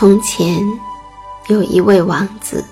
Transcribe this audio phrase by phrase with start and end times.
[0.00, 0.66] 从前，
[1.48, 2.64] 有一位王子，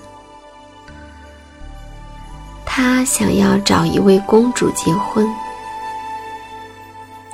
[2.65, 5.31] 他想要找一位公主结婚，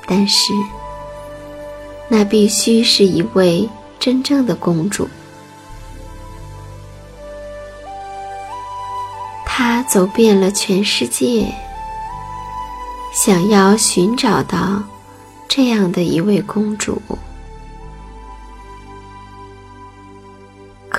[0.06, 0.52] 但是
[2.10, 5.08] 那必须是一位真正的公主。
[9.46, 11.48] 他走遍了全世界，
[13.14, 14.84] 想要寻找到
[15.48, 17.02] 这样的一位公主。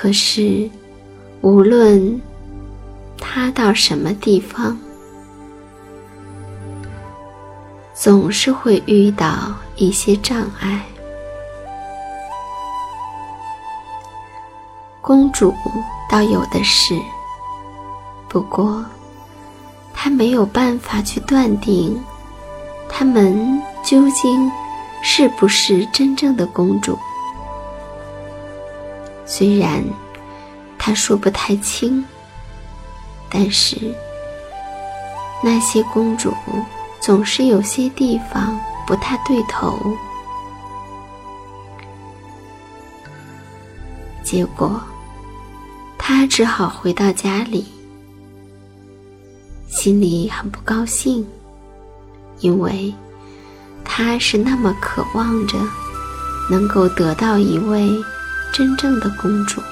[0.07, 0.71] 可是，
[1.41, 2.21] 无论
[3.19, 4.79] 他到什么地方，
[7.93, 10.81] 总是会遇到一些障碍。
[15.01, 15.53] 公主
[16.09, 16.95] 倒有的是，
[18.29, 18.87] 不过
[19.93, 22.01] 他没有办法去断定，
[22.89, 24.49] 他们究竟
[25.03, 26.97] 是不是真正的公主。
[29.27, 29.83] 虽然
[30.79, 32.05] 他说不太清，
[33.29, 33.77] 但是
[35.43, 36.33] 那些公主
[37.01, 39.79] 总是有些地方不太对头。
[44.23, 44.81] 结果，
[45.99, 47.67] 他只好回到家里，
[49.69, 51.27] 心里很不高兴，
[52.39, 52.95] 因为
[53.85, 55.59] 他是那么渴望着
[56.51, 57.91] 能够得到一位。
[58.53, 59.63] 真正的公主。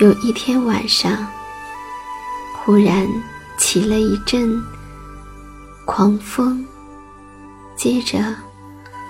[0.00, 1.26] 有一天晚上，
[2.54, 3.06] 忽然
[3.58, 4.62] 起了一阵
[5.84, 6.64] 狂风，
[7.76, 8.18] 接着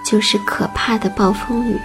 [0.05, 1.79] 就是可怕的暴风雨。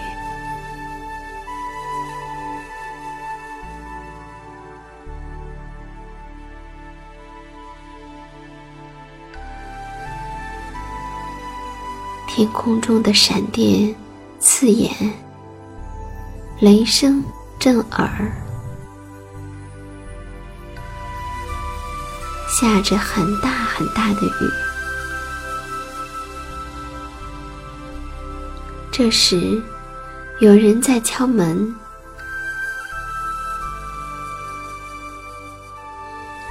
[12.44, 13.95] 天空中的闪电
[14.38, 14.92] 刺眼，
[16.60, 17.24] 雷声
[17.57, 18.30] 震耳，
[22.50, 24.51] 下着很大很大的雨。
[28.92, 29.63] 这时，
[30.42, 31.74] 有人在敲门。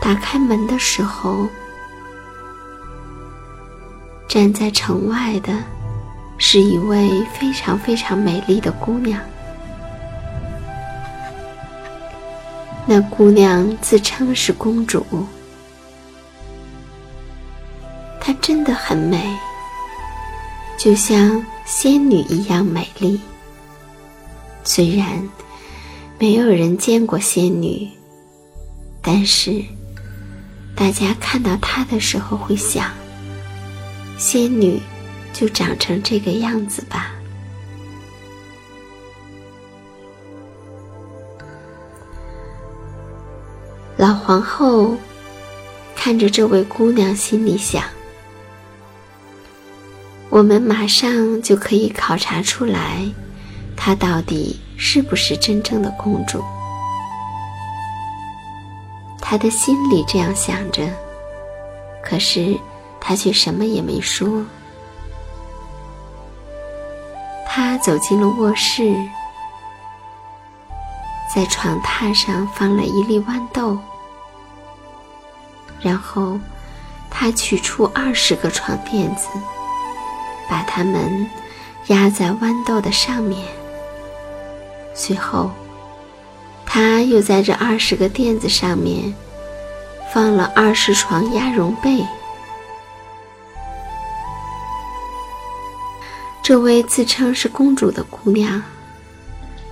[0.00, 1.46] 打开门的时候。
[4.28, 5.52] 站在城外的，
[6.44, 9.18] 是一位非常非常美丽的姑娘。
[12.84, 15.06] 那姑娘自称是公主，
[18.20, 19.24] 她真的很美，
[20.76, 23.20] 就像仙女一样美丽。
[24.64, 25.06] 虽然
[26.18, 27.88] 没有人见过仙女，
[29.00, 29.62] 但是
[30.74, 32.90] 大家看到她的时候会想。
[34.18, 34.80] 仙女
[35.32, 37.12] 就长成这个样子吧。
[43.96, 44.96] 老皇后
[45.94, 47.84] 看着这位姑娘，心里想：
[50.28, 53.04] 我们马上就可以考察出来，
[53.76, 56.42] 她到底是不是真正的公主。
[59.20, 60.88] 她的心里这样想着，
[62.04, 62.58] 可是。
[63.04, 64.44] 她却什么也没说。
[67.54, 68.96] 他走进了卧室，
[71.34, 73.78] 在床榻上放了一粒豌豆，
[75.78, 76.40] 然后
[77.10, 79.28] 他取出二十个床垫子，
[80.48, 81.28] 把它们
[81.88, 83.46] 压在豌豆的上面。
[84.94, 85.50] 随后，
[86.64, 89.14] 他又在这二十个垫子上面
[90.10, 92.02] 放了二十床鸭绒被。
[96.42, 98.60] 这位自称是公主的姑娘，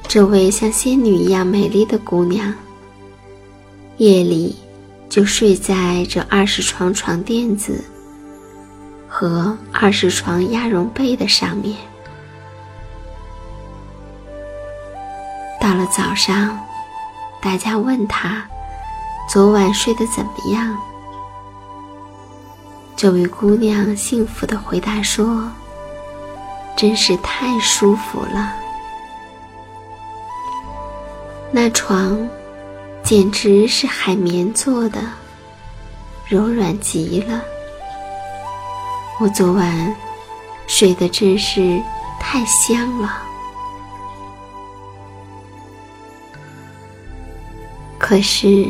[0.06, 2.54] 这位像仙女一样美丽的姑娘，
[3.96, 4.56] 夜里
[5.08, 7.84] 就睡在这二十床床垫子
[9.08, 11.76] 和二十床鸭绒被的上面。
[15.60, 16.56] 到了早上，
[17.42, 18.46] 大家问她
[19.28, 20.78] 昨晚睡得怎么样？
[22.96, 25.50] 这位姑娘幸福的回答说。
[26.76, 28.54] 真是太舒服了，
[31.50, 32.18] 那床
[33.02, 35.02] 简直是海绵做的，
[36.26, 37.42] 柔软极了。
[39.20, 39.94] 我昨晚
[40.66, 41.78] 睡得真是
[42.18, 43.22] 太香了。
[47.98, 48.66] 可是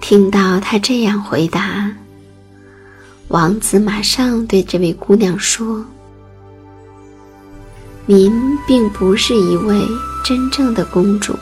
[0.00, 1.90] 听到他这样回答，
[3.28, 5.84] 王子马上对这位姑娘说。
[8.08, 9.84] 您并不是一位
[10.24, 11.36] 真正的公主。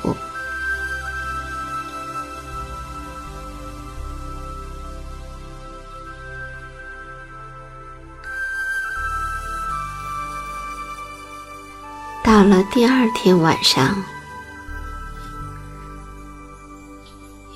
[12.23, 14.03] 到了第二天晚上，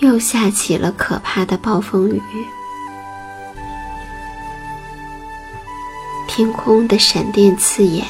[0.01, 2.23] 又下起了可怕的暴风雨，
[6.27, 8.05] 天空的闪电刺眼。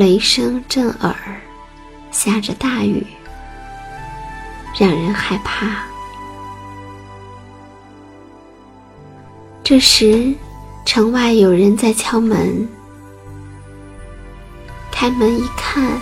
[0.00, 1.14] 雷声震耳，
[2.10, 3.06] 下着大雨，
[4.78, 5.84] 让人害怕。
[9.62, 10.32] 这时，
[10.86, 12.66] 城外有人在敲门。
[14.90, 16.00] 开门一看，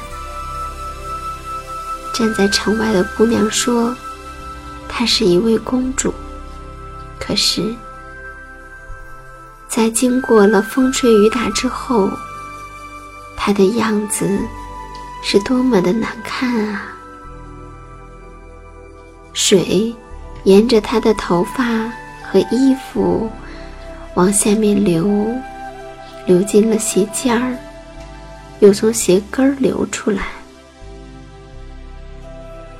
[2.14, 3.93] 站在城外的姑娘说
[4.88, 6.14] ：“她是一位公主。
[7.19, 7.75] 可是，
[9.67, 12.09] 在经过了风吹雨打之后，
[13.49, 14.28] 她的样子
[15.23, 16.95] 是多么的难看啊！
[19.33, 19.97] 水
[20.45, 21.90] 沿着她的头发
[22.23, 23.26] 和衣服
[24.17, 25.09] 往下面流，
[26.26, 27.57] 流进了鞋尖儿，
[28.61, 30.25] 又从鞋跟儿流出来。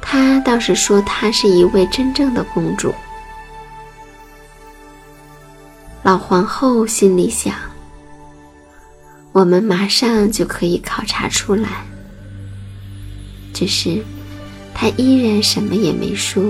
[0.03, 2.95] 他倒是说她是一位真正的公主。
[6.03, 7.55] 老皇后心里想：
[9.39, 11.87] 我们马上就可以考察出来。
[13.55, 14.03] 只是，
[14.75, 16.43] 他依然什么也没说。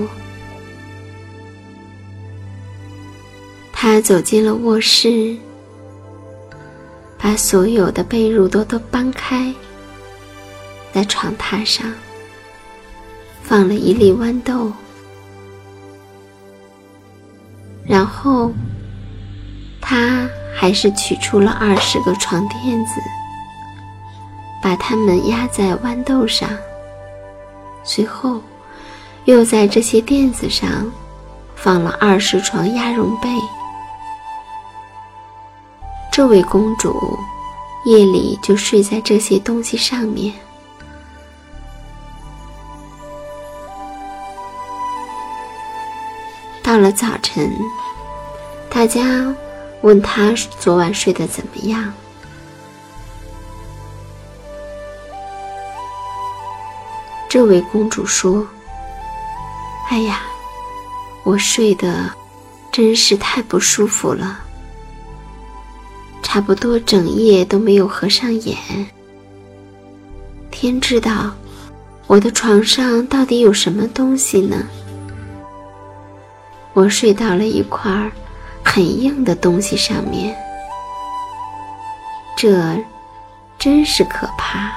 [3.71, 5.37] 他走进了卧室，
[7.15, 9.53] 把所有的被褥都都搬开，
[10.91, 11.93] 在床榻上。
[13.43, 14.73] 放了一粒豌豆，
[17.85, 18.51] 然后
[19.79, 20.27] 他
[20.59, 22.99] 还是取出了二十个床垫子，
[24.61, 26.49] 把它们压在豌豆上。
[27.81, 28.41] 随后，
[29.23, 30.91] 又在这些垫子上
[31.55, 33.29] 放了二十床鸭绒被。
[36.11, 37.17] 这位公主
[37.85, 40.33] 夜里就睡在这些东西上面。
[46.61, 47.49] 到了早晨，
[48.69, 49.33] 大家
[49.81, 51.93] 问他昨晚睡得怎么样。
[57.29, 58.45] 这位公主说
[59.89, 60.21] ：“哎呀，
[61.23, 62.11] 我睡得
[62.71, 64.39] 真是太不舒服了，
[66.23, 68.57] 差不多整夜都没有合上眼。
[70.49, 71.31] 天知道，
[72.07, 74.67] 我的床上到底有什么东西呢？”
[76.73, 78.11] 我睡到了一块儿
[78.71, 80.37] 很硬的东西上面，
[82.37, 82.77] 这
[83.57, 84.71] 真是可怕。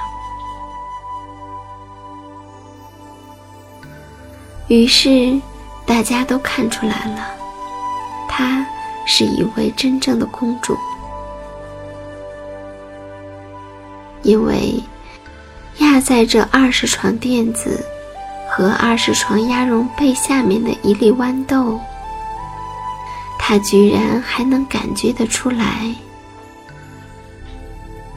[4.67, 5.39] 于是
[5.85, 7.27] 大家都看出来了，
[8.27, 8.65] 她
[9.05, 10.75] 是一位真正的公主，
[14.23, 14.81] 因为
[15.77, 17.85] 压在这二十床垫子
[18.49, 21.79] 和二十床鸭绒被下面的一粒豌豆。
[23.45, 25.93] 他居然还能感觉得出来，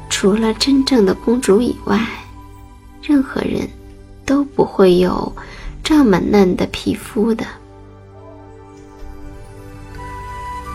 [0.09, 2.00] 除了真正的公主以外，
[3.02, 3.68] 任何人
[4.25, 5.35] 都不会有
[5.83, 7.45] 这么嫩的皮肤的。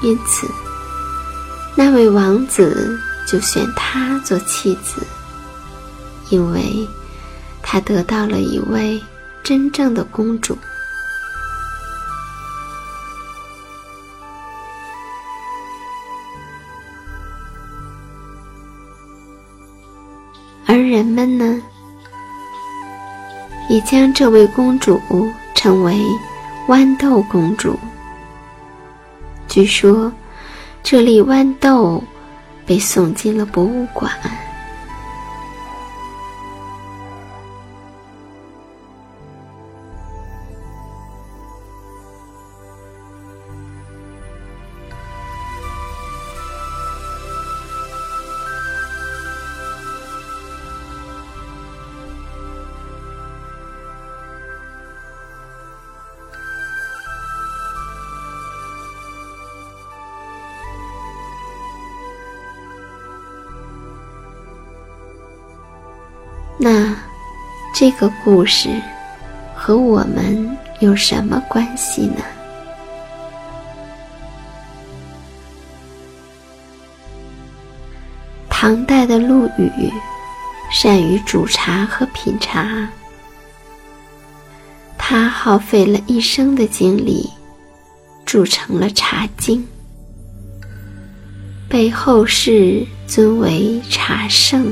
[0.02, 0.46] 因此，
[1.74, 5.02] 那位王子就选她做妻子，
[6.30, 6.86] 因为
[7.64, 9.02] 他得到了一位
[9.46, 10.58] 真正的公主。
[20.72, 21.62] 而人们呢，
[23.68, 25.02] 也将这位公主
[25.54, 26.02] 称为
[26.70, 27.78] 豌豆公主。
[29.50, 30.10] 据说，
[30.82, 32.02] 这粒豌豆
[32.66, 34.10] 被送进了博物馆。
[66.58, 66.96] 那
[67.74, 68.70] 这个故事
[69.56, 72.22] 和我们有什么关系呢？
[78.50, 79.92] 唐代的陆羽
[80.72, 82.88] 善于煮茶和品茶，
[85.00, 87.28] 他耗费了一生的精力
[88.24, 89.60] 铸成了《茶经》，
[91.68, 94.72] 被后世尊为茶圣。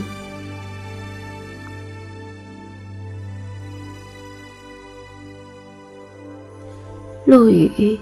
[7.29, 7.95] 陆羽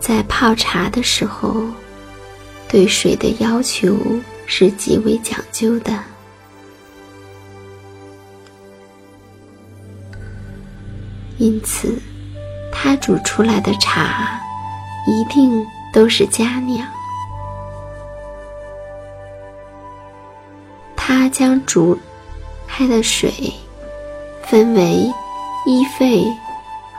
[0.00, 1.54] 在泡茶的时候，
[2.66, 3.96] 对水的要求
[4.44, 5.92] 是极为讲究的，
[11.38, 11.96] 因此
[12.72, 14.40] 他煮出来的茶
[15.06, 16.84] 一定都是佳酿。
[20.96, 21.96] 他将煮
[22.66, 23.32] 开的水
[24.42, 25.08] 分为
[25.64, 26.26] 一沸、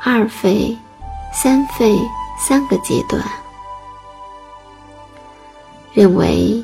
[0.02, 0.74] 二沸。
[1.32, 1.96] 三沸
[2.38, 3.24] 三个阶段，
[5.94, 6.64] 认为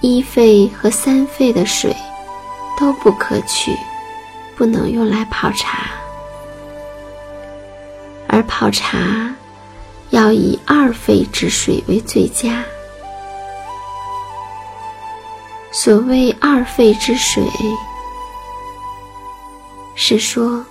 [0.00, 1.94] 一沸和三沸的水
[2.78, 3.76] 都不可取，
[4.56, 5.90] 不能用来泡茶，
[8.28, 9.34] 而泡茶
[10.10, 12.64] 要以二沸之水为最佳。
[15.70, 17.44] 所谓二沸之水，
[19.94, 20.64] 是说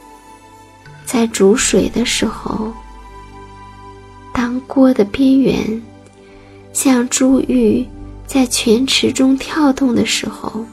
[1.05, 2.73] 在煮水的时候，
[4.37, 5.81] 当锅的边缘
[6.71, 7.83] 像珠玉
[8.27, 10.63] 在泉池中跳动的时候，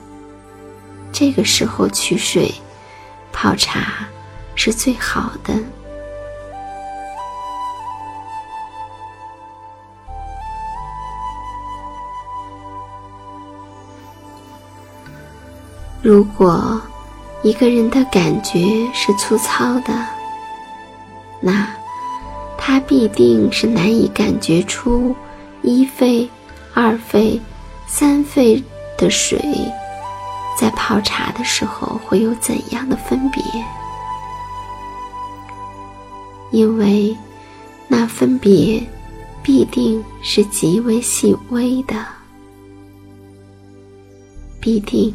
[1.10, 2.52] 这个时候取水
[3.32, 4.06] 泡茶
[4.54, 5.54] 是最好的。
[16.02, 16.78] 如果
[17.42, 20.06] 一个人的感觉是粗糙的，
[21.40, 21.66] 那
[22.56, 25.14] 他必定是难以感觉出
[25.62, 26.28] 一沸、
[26.72, 27.40] 二沸、
[27.86, 28.62] 三沸
[28.96, 29.38] 的水
[30.58, 33.42] 在泡茶的时候会有怎样的分别，
[36.50, 37.16] 因为
[37.88, 38.82] 那分别
[39.42, 41.94] 必定是极为细微的，
[44.60, 45.14] 必定。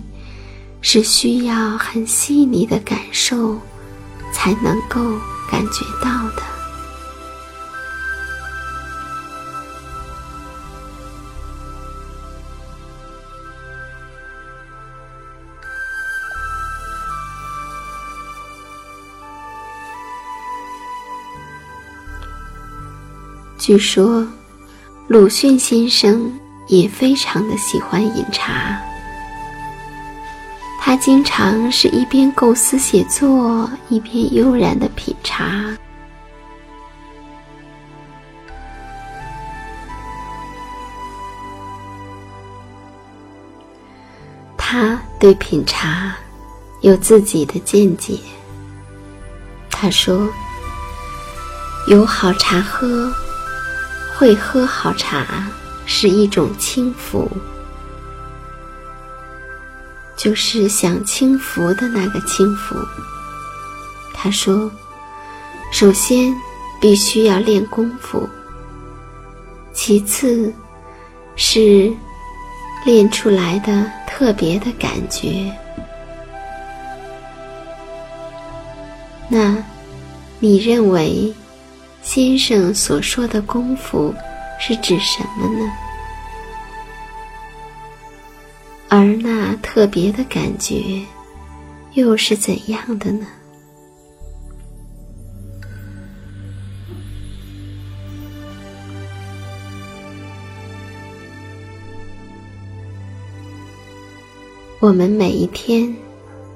[0.82, 3.54] 是需要很细腻的感受
[4.34, 5.02] 才能够
[5.52, 6.59] 感觉到的。
[23.60, 24.26] 据说，
[25.10, 26.32] 鲁迅先生
[26.68, 28.80] 也非常的喜欢饮茶。
[30.80, 35.76] 他经常是一边构思写作，一边悠然的品茶。
[44.58, 46.16] 他对品茶
[46.80, 48.18] 有自己的见解。
[49.70, 50.28] 他说
[51.88, 53.12] ：“有好茶喝，
[54.20, 55.48] 会喝好茶
[55.86, 57.32] 是一种轻浮。”
[60.18, 62.76] 就是享清福的那个轻浮。
[64.14, 64.70] 他说
[65.72, 66.36] ：“首先
[66.82, 68.28] 必须要练功夫，
[69.72, 70.54] 其次
[71.38, 71.90] 是
[72.84, 75.50] 练出来的特别的感觉。
[79.30, 79.56] 那，
[80.40, 81.34] 你认为
[82.02, 84.14] 先生所说的功夫
[84.60, 85.70] 是指什么呢？”
[88.90, 91.06] 而那特别的感觉，
[91.94, 93.28] 又是怎样的呢？
[104.80, 105.94] 我们每一天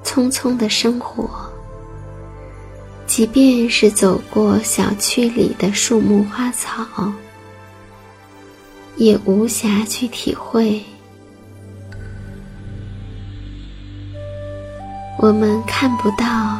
[0.04, 1.53] 匆匆的生活，
[3.16, 7.14] 即便是走过小区里的树木花草，
[8.96, 10.82] 也无暇去体会。
[15.20, 16.60] 我们看不到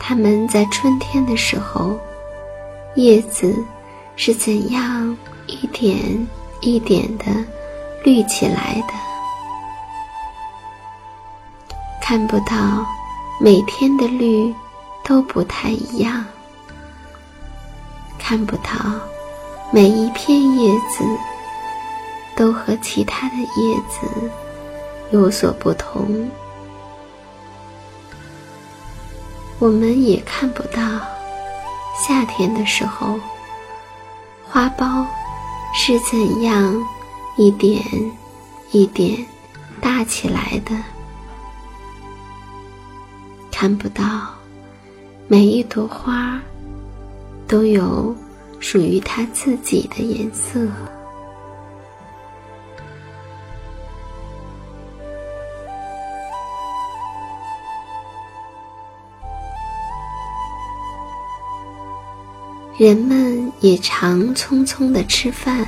[0.00, 2.00] 它们在春天的时候，
[2.94, 3.54] 叶子
[4.16, 5.14] 是怎样
[5.46, 6.26] 一点
[6.62, 7.26] 一点的
[8.02, 8.94] 绿起来的，
[12.00, 12.86] 看不到
[13.38, 14.50] 每天的绿
[15.04, 16.24] 都不太一样，
[18.18, 18.70] 看不到
[19.70, 21.04] 每一片叶子
[22.34, 24.30] 都和其他的叶子
[25.10, 26.28] 有所不同。
[29.60, 30.80] 我们也看不到
[31.96, 33.20] 夏天的时候，
[34.44, 35.06] 花苞
[35.74, 36.74] 是怎样
[37.36, 37.80] 一点
[38.72, 39.24] 一点
[39.80, 40.74] 大起来的，
[43.52, 44.02] 看不到
[45.26, 46.40] 每一朵花
[47.48, 48.14] 都有
[48.60, 50.60] 属于它自己的颜色。
[62.76, 65.66] 人们也常匆匆的吃饭，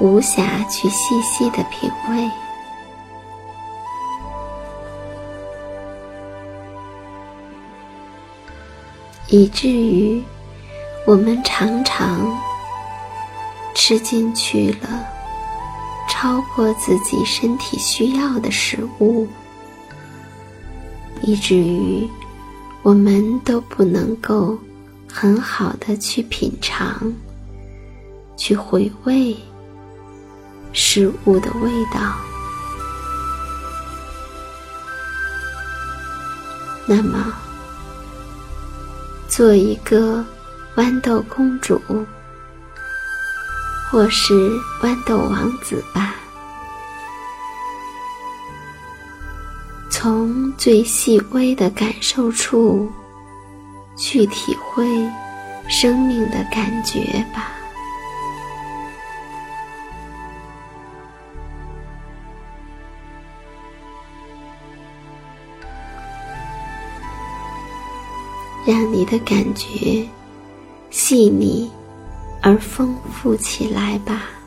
[0.00, 2.30] 无暇去细细的品味，
[9.28, 10.22] 以至于
[11.06, 12.36] 我们常常
[13.74, 14.88] 吃进去了
[16.08, 19.26] 超过自己身体需要的食物，
[21.22, 22.08] 以至于
[22.82, 24.58] 我们都不能够。
[25.10, 27.12] 很好的去品尝、
[28.36, 29.34] 去回味
[30.72, 32.14] 食物的味道。
[36.86, 37.34] 那么，
[39.38, 40.24] 做一个
[40.74, 41.80] 豌豆公主，
[43.88, 44.34] 或是
[44.82, 46.16] 豌豆王子吧。
[49.88, 52.90] 从最细微的感受处
[53.96, 54.84] 去体会
[55.68, 57.52] 生命的感觉吧，
[68.68, 70.06] 让你的感觉
[70.90, 71.70] 细腻
[72.42, 74.37] 而丰富起来吧。